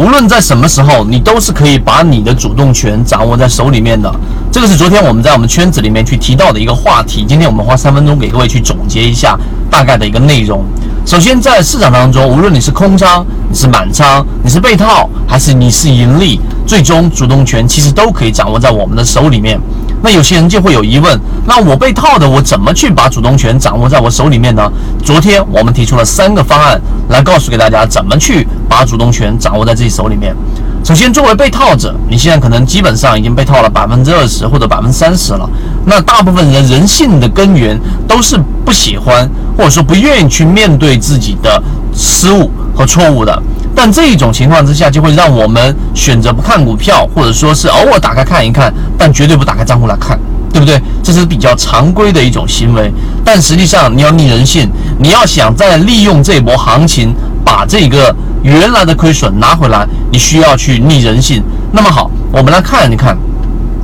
[0.00, 4.10] 无论在什么时候，你都是可以把你的主动权掌握在手里面的。
[4.50, 7.22] 这个是昨天我们在我们圈子里面去提到的一个话题。
[7.28, 9.38] 今天我们花三分钟给各位去总结一下
[9.70, 10.64] 大概的一个内容。
[11.04, 19.60] 首先，在市场当中，无论你是空仓、你是满仓、你是被套，还是你是盈利，最终主动权其实都可以掌握在我们的手里面。
[20.02, 24.70] 那有些人就会有疑问，那我被套的，我怎么去把主动权掌握在我手里面呢？
[25.04, 30.34] 昨天我们提出了三个方案，来告诉给大家怎么去把主动权掌握在自己手里面。
[30.82, 35.48] 首先，作为被套者，你现在可能基本上已经被套了百分之二十或者百分之三十了。
[35.84, 41.62] 那大部分人人性的根源都是不喜欢或者说不愿意去面对自己的
[41.94, 43.42] 失误和错误的。
[43.82, 50.20] 但这一种情况之下，就会让我们选择不看股票，或者说是偶尔打开看一看，但绝对不打开账户来看，
[50.52, 50.78] 对不对？
[51.02, 52.92] 这是比较常规的一种行为。
[53.24, 61.42] 但实际上，你要逆人性，你要想再利用这波行情把这个原来的亏损拿回来，你需要去逆人性。
[61.72, 63.16] 那么好，我们来看一看，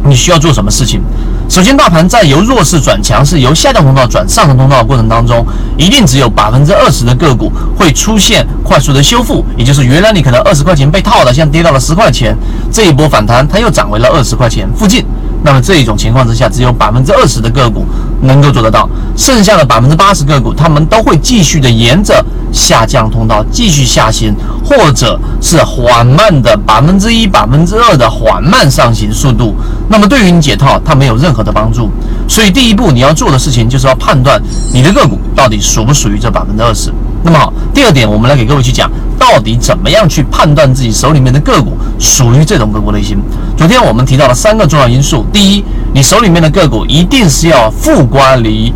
[0.09, 1.03] 你需要做什么事情。
[1.49, 12.37] 首先，大盘在由弱势转强势、由下降通道转上升通道的过程当中，一定只有百分之二十的个股会出现快速的修复，也就是原来你可能二十块钱被套的，现在跌到了十块钱，
[12.73, 15.05] 这一波反弹它又涨回了二十块钱附近。
[15.47, 17.87] 那么这一种情况之下，只有百分之二十的个股
[18.21, 22.21] 能够做得到，剩下的百分之八十个股，他们都会继续的沿着
[22.53, 29.55] 下降通道继续下行，或者是缓慢的百分之一、百分之二的缓慢上行速度。
[29.89, 31.89] 那么对于你解套，它没有任何的帮助。
[32.27, 34.43] 所以第一步你要做的事情，就是要判断
[34.75, 36.93] 你的个股到底属不属于这百分之二十。
[37.27, 38.89] 那么好，第二点，我们来给各位去讲，
[39.19, 43.19] 到底怎么样去判断自己手里面的个股属于这种个股类型。
[43.57, 48.73] 昨天我们提到了三个重要因素，第一，你手里面的个股一定是要负乖离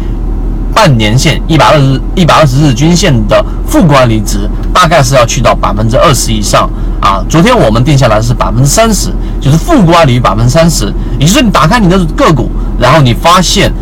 [0.74, 6.68] 半年线一百二十一百二十日均线的负乖离值，大概是要去到百分之二十以上
[7.00, 7.22] 啊。
[7.28, 13.72] 昨天我们定下来是百分之三十，就是负乖离百分之三十，也就是你打开你的个股，然后你发现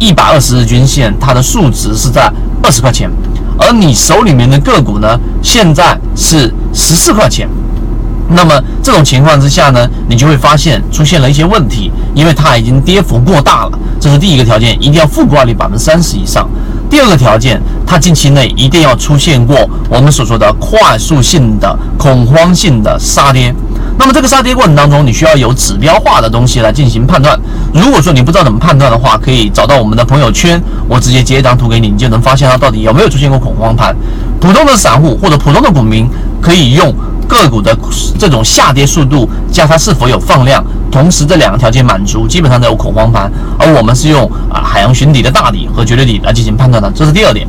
[0.00, 2.28] 一百二十日均线它的数值是在
[2.64, 3.08] 二十块钱。
[3.58, 7.48] 而你手里面的个股呢，现在是十四块钱，
[8.30, 13.78] 那么这种情况之下呢，你就会发现出现了一些问题，因为它已经跌幅过大了。
[14.00, 16.48] 这是第一个条件，一定要负挂率百分之三十以上。
[16.88, 23.52] 第二个条件，它近期内一定要出现过我们所说的快速性的恐慌性的杀跌。
[23.98, 27.38] 那么这个杀跌过程当中，你需要有指标化的东西来进行判断。
[27.74, 33.94] 如果说你不知道怎么判断的话，可以找到我们的朋友圈，我直接截一张图给你，你就能发现它到底有没有出现过恐慌盘。
[34.40, 36.08] 普通的散户或者普通的股民
[36.40, 36.94] 可以用
[37.26, 37.76] 个股的
[38.16, 43.30] 这种下跌速度加它是否有放量，同时这两个条件满足，基本上都有恐慌盘。
[43.58, 47.46] 而我们是用啊海洋寻底的大底和绝对底来进行判断的，这是第二点。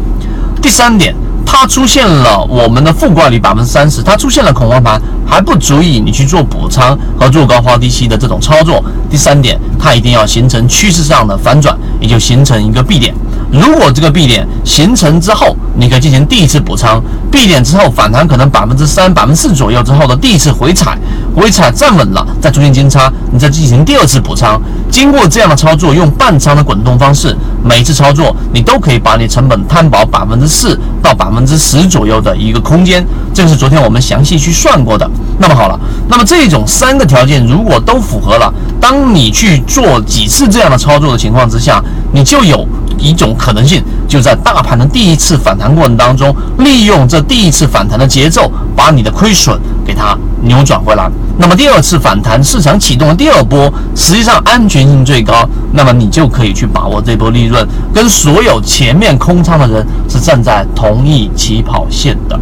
[0.62, 1.16] 第三点。
[1.52, 8.84] 它出现了我们的负挂率百分之三十，它出现了恐慌盘，还不足以你去做补仓和做高抛低吸的这种操作。
[9.10, 13.16] 第三点，它一定要形成趋势上的反转，也就形成一个 B 点。
[13.52, 17.02] 如果这个 B 点形成之后，你可以进行第一次补仓
[17.32, 20.96] ，B 点之后反弹可能百分之三、百分之四左右之后的第一次回踩，
[21.36, 24.62] 回踩站稳了，再出现金叉，你再进行第二次补仓。
[24.92, 33.06] 经过这样的操作，用半仓的滚动方式，每一次操作你都可以把你成本摊薄百分之四到百分之十左右的一个空间。
[33.34, 35.10] 这个是昨天我们详细去算过的。
[35.40, 42.68] 那么好了，那么这种三个条件如果都符合了，当你去做几次这样的操作的情况之下，你就有。
[43.00, 51.10] 一种可能性，就在大盘的第一次反弹过程当中，利用这第一次反弹的节奏，把你的亏损给它扭转回来。
[51.38, 62.38] 那么第二次反弹，市场启动的第二波，实际上安全性最高，那么你就可以去把握这波利润，跟所有前面空仓的人是站在同一起跑线的。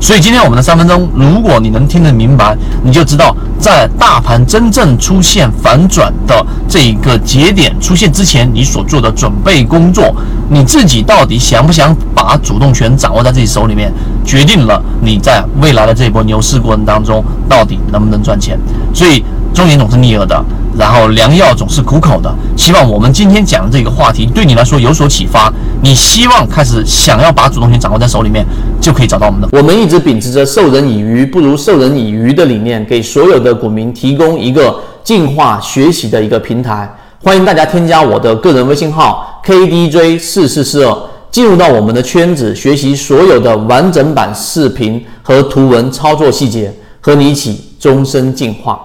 [0.00, 10.14] 所以今天我们的三分钟，如果你能听得明白，你就知道在大盘真正出现反转的这一个节点出现之前，你所做的准备工作，
[10.48, 13.92] 你自己到底想不想把主动权掌握在自己手里面，
[14.24, 18.58] 决定了你在未来的这一波牛市过程当中到底能不能赚钱。
[18.94, 19.24] 所以。
[19.54, 20.44] 中年总是逆耳的，
[20.78, 22.32] 然后良药总是苦口的。
[22.56, 25.52] 希望我们今天讲的这个话题对你来说有所启发。
[25.82, 28.44] 你希望开始想要把主动权掌握在手里面，
[28.80, 29.48] 就可以找到我们的。
[29.52, 36.90] 我们一直秉持着授人以鱼不如授人以渔的理念，给所有的股民提供一个进化学习的一个平台。
[37.22, 40.96] 欢迎大家添加我的个人微信号 KDJ 四四四二，
[41.30, 48.80] 进入到我们的圈子，学习所有的完整版视频和图文操作细节，和你一起终身进化。